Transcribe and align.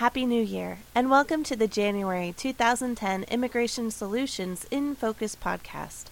Happy 0.00 0.24
New 0.24 0.42
Year, 0.42 0.78
and 0.94 1.10
welcome 1.10 1.44
to 1.44 1.54
the 1.54 1.68
January 1.68 2.32
2010 2.34 3.24
Immigration 3.24 3.90
Solutions 3.90 4.64
in 4.70 4.94
Focus 4.94 5.36
podcast. 5.36 6.04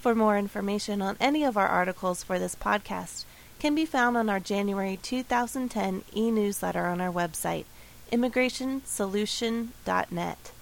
For 0.00 0.14
more 0.14 0.38
information 0.38 1.02
on 1.02 1.16
any 1.18 1.42
of 1.42 1.56
our 1.56 1.66
articles 1.66 2.22
for 2.22 2.38
this 2.38 2.54
podcast, 2.54 3.24
can 3.58 3.74
be 3.74 3.84
found 3.84 4.16
on 4.16 4.30
our 4.30 4.38
January 4.38 4.96
2010 5.02 6.04
e-newsletter 6.14 6.86
on 6.86 7.00
our 7.00 7.12
website, 7.12 7.64
immigrationsolution.net. 8.12 10.52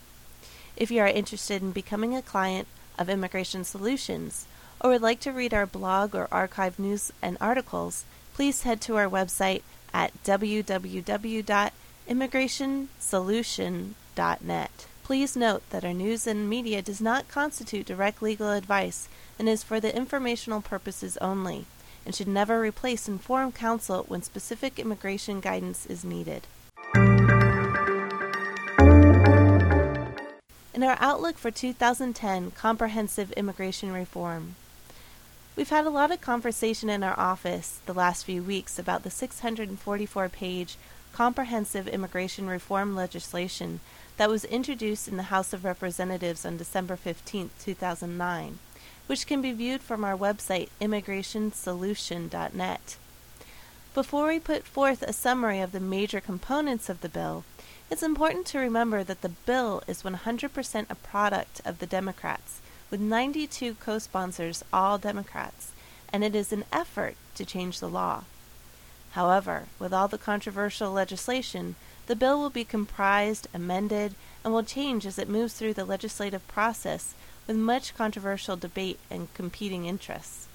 If 0.74 0.90
you 0.90 1.02
are 1.02 1.06
interested 1.06 1.60
in 1.60 1.72
becoming 1.72 2.16
a 2.16 2.22
client 2.22 2.66
of 2.98 3.10
Immigration 3.10 3.64
Solutions 3.64 4.46
or 4.80 4.88
would 4.88 5.02
like 5.02 5.20
to 5.20 5.32
read 5.32 5.52
our 5.52 5.66
blog 5.66 6.14
or 6.14 6.28
archive 6.32 6.78
news 6.78 7.12
and 7.20 7.36
articles, 7.42 8.06
please 8.32 8.62
head 8.62 8.80
to 8.80 8.96
our 8.96 9.10
website 9.10 9.60
at 9.92 10.14
www.immigrationsolution.net. 12.08 14.86
Please 15.02 15.36
note 15.36 15.62
that 15.70 15.84
our 15.84 15.92
news 15.92 16.26
and 16.26 16.48
media 16.48 16.80
does 16.80 17.00
not 17.00 17.28
constitute 17.28 17.86
direct 17.86 18.22
legal 18.22 18.50
advice 18.50 19.08
and 19.38 19.48
is 19.48 19.62
for 19.62 19.80
the 19.80 19.94
informational 19.94 20.62
purposes 20.62 21.18
only 21.18 21.66
and 22.06 22.14
should 22.14 22.28
never 22.28 22.60
replace 22.60 23.08
informed 23.08 23.54
counsel 23.54 24.04
when 24.08 24.22
specific 24.22 24.78
immigration 24.78 25.40
guidance 25.40 25.86
is 25.86 26.04
needed. 26.04 26.46
In 30.74 30.82
our 30.82 30.96
outlook 31.00 31.38
for 31.38 31.50
2010 31.50 32.50
comprehensive 32.52 33.32
immigration 33.32 33.92
reform, 33.92 34.56
we've 35.56 35.70
had 35.70 35.86
a 35.86 35.90
lot 35.90 36.10
of 36.10 36.20
conversation 36.20 36.90
in 36.90 37.02
our 37.02 37.18
office 37.18 37.80
the 37.86 37.94
last 37.94 38.24
few 38.24 38.42
weeks 38.42 38.78
about 38.78 39.02
the 39.02 39.10
644 39.10 40.28
page 40.30 40.76
comprehensive 41.14 41.88
immigration 41.88 42.46
reform 42.46 42.94
legislation 42.94 43.80
that 44.16 44.28
was 44.28 44.44
introduced 44.44 45.08
in 45.08 45.16
the 45.16 45.24
House 45.24 45.52
of 45.52 45.64
Representatives 45.64 46.44
on 46.44 46.56
December 46.56 46.96
15, 46.96 47.50
2009 47.58 48.58
which 49.06 49.26
can 49.26 49.42
be 49.42 49.52
viewed 49.52 49.82
from 49.82 50.02
our 50.04 50.16
website, 50.16 50.68
immigrationsolution.net. 50.80 52.96
Before 53.92 54.28
we 54.28 54.40
put 54.40 54.64
forth 54.64 55.02
a 55.02 55.12
summary 55.12 55.60
of 55.60 55.72
the 55.72 55.80
major 55.80 56.20
components 56.20 56.88
of 56.88 57.00
the 57.00 57.08
bill, 57.08 57.44
it's 57.90 58.02
important 58.02 58.46
to 58.46 58.58
remember 58.58 59.04
that 59.04 59.20
the 59.20 59.28
bill 59.28 59.82
is 59.86 60.02
100% 60.02 60.86
a 60.88 60.94
product 60.94 61.60
of 61.64 61.78
the 61.78 61.86
Democrats, 61.86 62.60
with 62.90 63.00
92 63.00 63.74
co 63.74 63.98
sponsors, 63.98 64.64
all 64.72 64.96
Democrats, 64.98 65.72
and 66.12 66.24
it 66.24 66.34
is 66.34 66.52
an 66.52 66.64
effort 66.72 67.14
to 67.34 67.44
change 67.44 67.80
the 67.80 67.88
law. 67.88 68.24
However, 69.14 69.66
with 69.78 69.92
all 69.92 70.08
the 70.08 70.18
controversial 70.18 70.90
legislation, 70.90 71.76
the 72.06 72.16
bill 72.16 72.40
will 72.40 72.50
be 72.50 72.64
comprised, 72.64 73.46
amended, 73.54 74.16
and 74.42 74.52
will 74.52 74.64
change 74.64 75.06
as 75.06 75.20
it 75.20 75.28
moves 75.28 75.54
through 75.54 75.74
the 75.74 75.84
legislative 75.84 76.46
process 76.48 77.14
with 77.46 77.56
much 77.56 77.94
controversial 77.94 78.56
debate 78.56 78.98
and 79.08 79.32
competing 79.34 79.86
interests. 79.86 80.48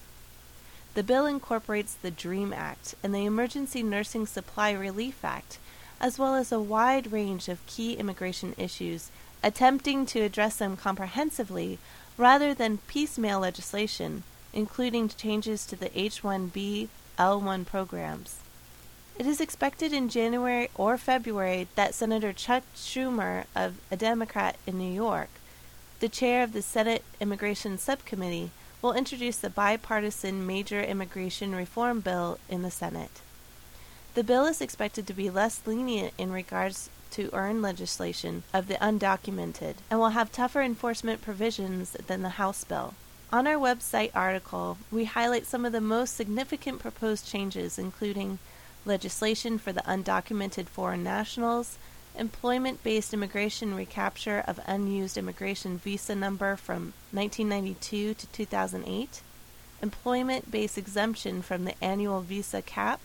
The 0.93 1.03
bill 1.03 1.25
incorporates 1.25 1.93
the 1.93 2.11
DREAM 2.11 2.52
Act 2.52 2.95
and 3.02 3.15
the 3.15 3.23
Emergency 3.23 3.81
Nursing 3.81 4.27
Supply 4.27 4.71
Relief 4.71 5.23
Act, 5.23 5.57
as 6.02 6.19
well 6.19 6.35
as 6.35 6.52
a 6.52 6.59
wide 6.59 7.13
range 7.13 7.47
of 7.47 7.65
key 7.65 7.93
immigration 7.93 8.55
issues, 8.57 9.09
attempting 9.41 10.05
to 10.07 10.19
address 10.19 10.57
them 10.57 10.75
comprehensively 10.75 11.80
rather 12.17 12.53
than 12.53 12.80
piecemeal 12.89 13.39
legislation, 13.39 14.23
including 14.52 15.07
changes 15.07 15.65
to 15.65 15.77
the 15.77 15.97
H 15.97 16.23
1B 16.23 16.89
L1 17.17 17.65
programs. 17.65 18.39
It 19.20 19.28
is 19.28 19.42
expected 19.42 19.92
in 19.92 20.08
January 20.08 20.70
or 20.75 20.98
February 20.98 21.67
that 21.75 21.94
Senator 21.94 22.31
Chuck 22.31 22.64
Schumer, 22.73 23.43
of 23.54 23.82
a 23.92 23.98
Democrat 23.98 24.55
in 24.66 24.77
New 24.77 24.89
York, 24.89 25.27
the 25.99 26.08
chair 26.08 26.42
of 26.42 26.54
the 26.54 26.61
Senate 26.61 27.04
Immigration 27.20 27.77
Subcommittee, 27.77 28.52
will 28.82 28.93
introduce 28.93 29.36
the 29.36 29.49
bipartisan 29.49 30.48
major 30.48 30.82
immigration 30.82 31.54
reform 31.54 31.99
bill 31.99 32.39
in 32.48 32.61
the 32.61 32.71
Senate. 32.71 33.20
The 34.14 34.23
bill 34.23 34.45
is 34.45 34.61
expected 34.61 35.05
to 35.08 35.14
be 35.14 35.30
less 35.30 35.67
lenient 35.67 36.14
in 36.17 36.32
regards 36.32 36.89
to 37.11 37.30
EARN 37.33 37.61
legislation 37.61 38.43
of 38.54 38.70
the 38.70 38.76
undocumented 38.76 39.76
and 39.92 39.99
will 39.99 40.11
have 40.11 40.32
tougher 40.32 40.61
enforcement 40.61 41.22
provisions 41.22 41.92
than 42.08 42.22
the 42.22 42.39
House 42.39 42.64
bill. 42.64 42.93
On 43.33 43.48
our 43.48 43.55
website 43.55 44.11
article, 44.16 44.77
we 44.89 45.04
highlight 45.04 45.45
some 45.45 45.66
of 45.66 45.73
the 45.73 45.82
most 45.82 46.16
significant 46.16 46.80
proposed 46.80 47.27
changes, 47.27 47.77
including 47.77 48.39
legislation 48.89 49.58
for 49.58 49.72
the 49.72 49.83
undocumented 49.83 50.66
foreign 50.66 51.04
nationals, 51.04 51.77
employment 52.17 52.83
based 52.83 53.14
immigration 53.14 53.73
recapture 53.73 54.44
of 54.45 54.60
unused 54.66 55.17
immigration 55.17 55.77
visa 55.77 56.14
number 56.14 56.58
from 56.58 56.92
1992 57.11 58.16
to 58.16 58.28
2008, 58.28 59.22
employment 59.82 60.52
based 60.52 60.78
exemption 60.78 61.42
from 61.42 61.64
the 61.64 61.82
annual 61.82 62.20
visa 62.20 62.61
cap, 62.61 62.99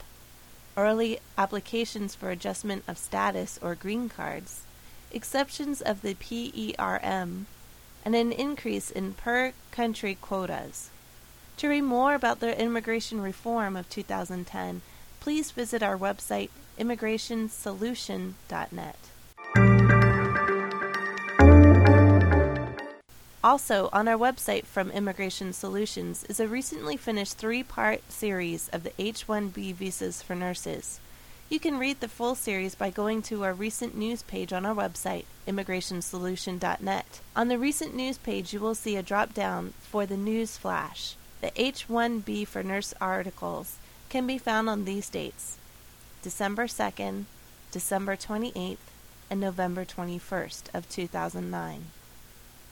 early 0.76 1.20
applications 1.38 2.14
for 2.14 2.30
adjustment 2.30 2.82
of 2.88 2.98
status 2.98 3.58
or 3.62 3.76
green 3.76 4.08
cards, 4.08 4.62
exceptions 5.12 5.80
of 5.80 6.02
the 6.02 6.14
PERM, 6.14 7.46
and 8.04 8.16
an 8.16 8.32
increase 8.32 8.90
in 8.90 9.12
per 9.12 9.52
country 9.70 10.16
quotas. 10.20 10.90
To 11.58 11.68
read 11.68 11.82
more 11.82 12.14
about 12.14 12.40
the 12.40 12.60
immigration 12.60 13.20
reform 13.20 13.76
of 13.76 13.88
2010, 13.88 14.82
please 15.24 15.50
visit 15.52 15.82
our 15.82 15.96
website 15.96 16.50
immigrationsolution.net. 16.78 18.98
Also, 23.42 23.88
on 23.90 24.06
our 24.06 24.18
website 24.18 24.66
from 24.66 24.90
Immigration 24.90 25.54
Solutions 25.54 26.24
is 26.24 26.40
a 26.40 26.46
recently 26.46 26.98
finished 26.98 27.38
three 27.38 27.62
part 27.62 28.02
series 28.12 28.68
of 28.68 28.82
the 28.82 28.92
H 28.98 29.26
1B 29.26 29.72
visas 29.72 30.20
for 30.20 30.34
nurses. 30.34 31.00
You 31.48 31.58
can 31.58 31.78
read 31.78 32.00
the 32.00 32.08
full 32.08 32.34
series 32.34 32.74
by 32.74 32.90
going 32.90 33.22
to 33.22 33.44
our 33.44 33.54
recent 33.54 33.96
news 33.96 34.22
page 34.22 34.52
on 34.52 34.66
our 34.66 34.74
website, 34.74 35.24
immigrationsolution.net. 35.48 37.20
On 37.34 37.48
the 37.48 37.58
recent 37.58 37.94
news 37.94 38.18
page, 38.18 38.52
you 38.52 38.60
will 38.60 38.74
see 38.74 38.96
a 38.96 39.02
drop 39.02 39.32
down 39.32 39.72
for 39.80 40.04
the 40.04 40.18
news 40.18 40.58
flash. 40.58 41.16
The 41.40 41.58
H 41.58 41.88
1B 41.88 42.46
for 42.46 42.62
nurse 42.62 42.92
articles 43.00 43.78
can 44.14 44.28
be 44.28 44.38
found 44.38 44.68
on 44.68 44.84
these 44.84 45.10
dates 45.10 45.56
December 46.22 46.68
2nd, 46.68 47.24
December 47.72 48.14
28th, 48.14 48.76
and 49.28 49.40
November 49.40 49.84
21st 49.84 50.72
of 50.72 50.88
2009. 50.88 51.86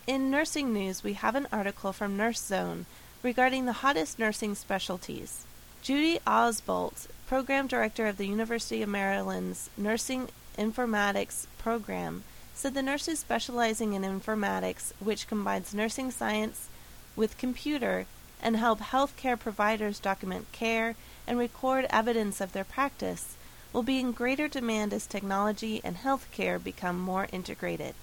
In 0.07 0.31
nursing 0.31 0.73
news, 0.73 1.03
we 1.03 1.15
have 1.15 1.35
an 1.35 1.49
article 1.51 1.93
from 1.93 2.17
Nurse 2.17 2.41
Zone 2.41 2.87
regarding 3.25 3.67
the 3.67 3.81
hottest 3.83 4.21
nursing 4.21 4.55
specialties. 4.55 5.45
Judy 5.83 6.21
Ozbolt, 6.25 7.09
program 7.27 7.67
director 7.67 8.07
of 8.07 8.19
the 8.19 8.29
University 8.29 8.81
of 8.81 8.89
Maryland's 8.89 9.69
Nursing 9.77 10.29
Informatics 10.57 11.47
program, 11.59 12.23
said 12.55 12.75
the 12.75 12.83
nurses 12.83 13.19
specializing 13.19 13.95
in 13.95 14.03
informatics, 14.03 14.93
which 15.01 15.27
combines 15.27 15.75
nursing 15.75 16.13
science 16.13 16.69
with 17.17 17.37
computer 17.37 18.07
and 18.43 18.57
help 18.57 18.81
healthcare 18.81 19.39
providers 19.39 20.01
document 20.01 20.51
care 20.53 20.95
and 21.27 21.39
record 21.39 21.87
evidence 21.91 22.41
of 22.41 22.53
their 22.53 22.65
practice, 22.65 23.37
will 23.73 23.83
be 23.83 23.99
in 23.99 24.13
greater 24.13 24.49
demand 24.49 24.93
as 24.93 25.07
technology 25.07 25.81
and 25.85 25.99
healthcare 25.99 26.63
become 26.63 27.01
more 27.01 27.29
integrated. 27.33 27.95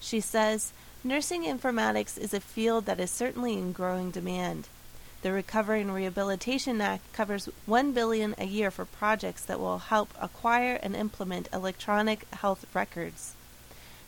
She 0.00 0.20
says, 0.20 0.72
Nursing 1.02 1.44
informatics 1.44 2.16
is 2.16 2.32
a 2.32 2.40
field 2.40 2.86
that 2.86 2.98
is 2.98 3.10
certainly 3.10 3.54
in 3.54 3.72
growing 3.72 4.10
demand. 4.10 4.68
The 5.20 5.32
Recovery 5.32 5.82
and 5.82 5.94
Rehabilitation 5.94 6.80
Act 6.80 7.12
covers 7.12 7.48
1 7.66 7.92
billion 7.92 8.34
a 8.38 8.44
year 8.44 8.70
for 8.70 8.84
projects 8.84 9.44
that 9.44 9.60
will 9.60 9.78
help 9.78 10.14
acquire 10.20 10.78
and 10.82 10.94
implement 10.94 11.48
electronic 11.52 12.28
health 12.30 12.66
records. 12.74 13.34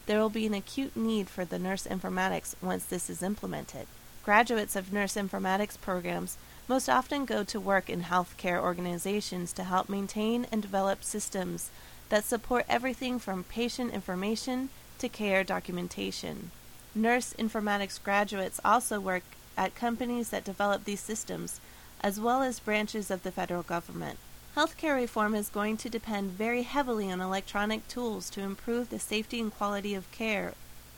There 0.06 0.20
will 0.20 0.30
be 0.30 0.46
an 0.46 0.54
acute 0.54 0.96
need 0.96 1.28
for 1.28 1.44
the 1.44 1.58
nurse 1.58 1.86
informatics 1.86 2.54
once 2.62 2.84
this 2.84 3.10
is 3.10 3.22
implemented. 3.22 3.86
Graduates 4.26 4.74
of 4.74 4.92
nurse 4.92 5.14
informatics 5.14 5.80
programs 5.80 6.36
most 6.66 6.88
often 6.88 7.26
go 7.26 7.44
to 7.44 7.60
work 7.60 7.88
in 7.88 8.02
healthcare 8.02 8.60
organizations 8.60 9.52
to 9.52 9.62
help 9.62 9.88
maintain 9.88 10.48
and 10.50 10.60
develop 10.60 11.04
systems 11.04 11.70
that 12.08 12.24
support 12.24 12.66
everything 12.68 13.20
from 13.20 13.44
patient 13.44 13.94
information 13.94 14.68
to 14.98 15.08
care 15.08 15.44
documentation. 15.44 16.50
Nurse 16.92 17.34
informatics 17.38 18.02
graduates 18.02 18.58
also 18.64 18.98
work 18.98 19.22
at 19.56 19.76
companies 19.76 20.30
that 20.30 20.42
develop 20.42 20.86
these 20.86 20.98
systems, 20.98 21.60
as 22.00 22.18
well 22.18 22.42
as 22.42 22.58
branches 22.58 23.12
of 23.12 23.22
the 23.22 23.30
federal 23.30 23.62
government. 23.62 24.18
Healthcare 24.56 24.96
reform 24.96 25.36
is 25.36 25.48
going 25.48 25.76
to 25.76 25.88
depend 25.88 26.32
very 26.32 26.62
heavily 26.62 27.12
on 27.12 27.20
electronic 27.20 27.86
tools 27.86 28.28
to 28.30 28.40
improve 28.40 28.90
the 28.90 28.98
safety 28.98 29.38
and 29.38 29.54
quality 29.54 29.94
of 29.94 30.10
care. 30.10 30.54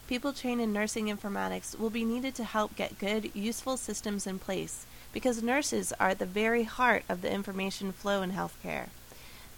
People 0.09 0.33
trained 0.33 0.63
in 0.63 0.73
nursing 0.73 1.07
informatics 1.07 1.79
will 1.79 1.91
be 1.91 2.03
needed 2.03 2.35
to 2.37 2.45
help 2.45 2.75
get 2.75 2.99
good, 2.99 3.31
useful 3.35 3.77
systems 3.77 4.27
in 4.27 4.39
place 4.39 4.87
because 5.13 5.43
nurses 5.43 5.93
are 6.01 6.09
at 6.09 6.19
the 6.19 6.25
very 6.25 6.63
heart 6.63 7.05
of 7.11 7.21
the 7.21 7.31
information 7.31 7.93
flow 7.93 8.23
in 8.23 8.33
healthcare. 8.33 8.87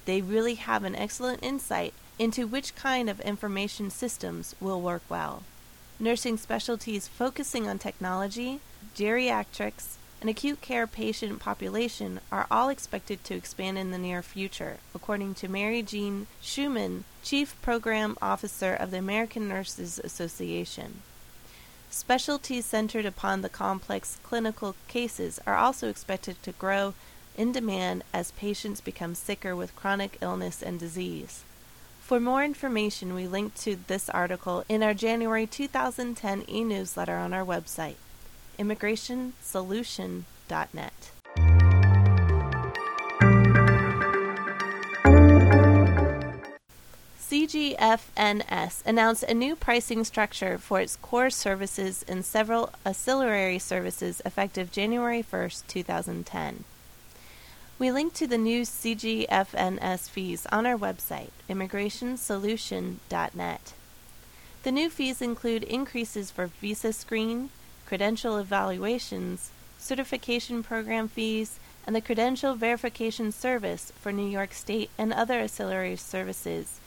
They 0.07 0.21
really 0.21 0.57
have 0.57 0.83
an 0.83 0.97
excellent 0.97 1.45
insight 1.45 1.95
into 2.19 2.49
which 2.49 2.75
kind 2.75 3.09
of 3.09 3.21
information 3.21 3.91
systems 3.91 4.57
will 4.61 4.81
work 4.81 5.03
well. 5.09 5.45
Nursing 6.01 6.37
specialties 6.37 7.07
focusing 7.07 7.69
on 7.69 7.79
technology, 7.79 8.59
geriatrics, 8.97 9.99
and 10.21 10.29
acute 10.29 10.61
care 10.61 10.87
patient 10.87 11.41
population 11.41 12.21
are 12.31 12.47
all 12.51 12.69
expected 12.69 13.25
to 13.25 13.35
expand 13.35 13.79
in 13.79 13.91
the 13.91 13.99
near 13.99 14.23
future, 14.23 14.79
according 14.95 15.35
to 15.35 15.49
Mary 15.49 15.83
Jean 15.83 16.27
Schumann, 16.43 17.05
Chief 17.23 17.57
Program 17.63 18.17
Officer 18.21 18.75
of 18.75 18.91
the 18.91 18.99
American 18.99 19.49
Nurses 19.49 19.99
Association. 19.99 21.03
Specialties 21.91 22.67
centered 22.67 23.07
upon 23.07 23.41
the 23.41 23.49
complex 23.49 24.19
clinical 24.23 24.77
cases 24.89 25.41
are 25.47 25.57
also 25.57 25.89
expected 25.89 26.41
to 26.43 26.53
grow 26.53 26.95
in 27.37 27.53
demand 27.53 28.05
as 28.13 28.31
patients 28.33 28.81
become 28.81 29.15
sicker 29.15 29.57
with 29.57 29.75
chronic 29.75 30.19
illness 30.21 30.63
and 30.63 30.79
disease. 30.79 31.43
For 32.01 32.21
more 32.21 32.45
information, 32.45 33.15
we 33.15 33.27
link 33.27 33.55
to 33.57 33.79
this 33.87 34.11
article 34.11 34.65
in 34.69 34.83
our 34.83 34.95
January 34.95 35.47
2010 35.47 36.45
e 36.49 36.65
newsletter 36.65 37.17
on 37.17 37.33
our 37.33 37.45
website, 37.45 37.97
immigrationsolution.net. 38.61 41.11
CGFNS 47.19 48.85
announced 48.85 49.23
a 49.23 49.33
new 49.33 49.57
pricing 49.57 50.05
structure 50.05 50.59
for 50.59 50.79
its 50.81 50.97
core 50.97 51.31
services 51.31 52.05
and 52.07 52.23
several 52.25 52.71
ancillary 52.85 53.59
services 53.59 54.21
effective 54.27 54.71
January 54.71 55.23
1, 55.23 55.51
2010. 55.67 56.65
We 57.79 57.91
link 57.91 58.13
to 58.15 58.27
the 58.27 58.37
new 58.37 58.63
CGFNS 58.63 60.11
fees 60.11 60.47
on 60.53 60.67
our 60.67 60.77
website, 60.77 61.31
immigrationsolution.net. 61.49 63.73
The 64.63 64.73
new 64.73 64.91
fees 64.91 65.23
include 65.23 65.63
increases 65.63 66.31
for 66.31 66.49
visa 66.49 66.93
screen, 66.93 67.49
credential 67.91 68.39
evaluations, 68.39 69.51
certification 69.77 70.63
program 70.63 71.09
fees, 71.09 71.59
and 71.85 71.97
the 71.97 72.01
credential 72.01 72.55
verification 72.55 73.33
service 73.33 73.93
for 74.01 74.13
New 74.13 74.29
York 74.29 74.55
State 74.55 74.89
and 74.97 75.13
other 75.13 75.41
ancillary 75.41 75.97
services. 75.97 76.79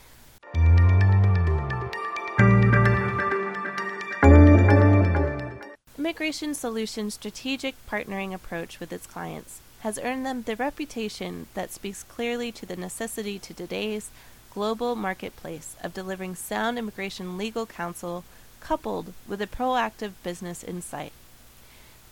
Immigration 5.98 6.54
Solutions' 6.54 7.16
strategic 7.16 7.76
partnering 7.86 8.34
approach 8.34 8.80
with 8.80 8.94
its 8.94 9.06
clients 9.06 9.60
has 9.82 10.00
earned 10.00 10.26
them 10.26 10.44
the 10.44 10.56
reputation 10.56 11.48
that 11.54 11.74
speaks 11.74 12.04
clearly 12.04 12.50
to 12.54 12.66
the 12.66 12.78
necessity 12.78 13.38
to 13.40 13.54
today's 13.54 14.10
global 14.54 14.96
marketplace 14.96 15.76
of 15.84 15.94
delivering 15.94 16.34
sound 16.34 16.80
immigration 16.80 17.38
legal 17.38 17.66
counsel 17.66 18.24
coupled 18.64 19.14
with 19.28 19.42
a 19.42 19.48
proactive 19.48 20.14
business 20.24 20.64
insight. 20.64 21.12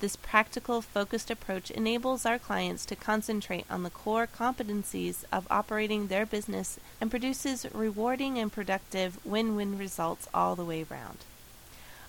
This 0.02 0.16
practical, 0.16 0.82
focused 0.82 1.32
approach 1.32 1.72
enables 1.72 2.26
our 2.26 2.40
clients 2.40 2.86
to 2.88 2.96
concentrate 2.96 3.66
on 3.70 3.84
the 3.84 3.90
core 3.92 4.28
competencies 4.28 5.24
of 5.32 5.48
operating 5.50 6.08
their 6.08 6.26
business 6.26 6.80
and 7.00 7.10
produces 7.10 7.68
rewarding 7.72 8.38
and 8.38 8.52
productive 8.52 9.24
win 9.26 9.56
win 9.56 9.78
results 9.78 10.28
all 10.34 10.56
the 10.56 10.66
way 10.66 10.84
round. 10.84 11.20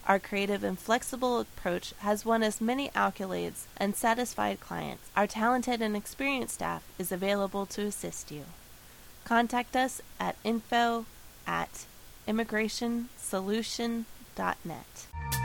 Our 0.07 0.19
creative 0.19 0.65
and 0.65 0.79
flexible 0.79 1.39
approach 1.39 1.95
has 1.99 2.25
won 2.25 2.43
us 2.43 2.61
many 2.61 2.89
accolades 2.89 3.67
and 3.77 3.95
satisfied 3.95 4.59
clients. 4.59 5.09
Our 5.15 5.29
talented 5.29 5.81
and 5.81 5.95
experienced 5.95 6.55
staff 6.55 6.83
is 6.99 7.13
available 7.13 7.67
to 7.67 7.83
assist 7.83 8.33
you. 8.33 8.47
Contact 9.25 9.77
us 9.77 10.03
at 10.19 10.37
info 10.43 11.05
at 11.47 11.85
immigrationsolution.net. 14.37 15.42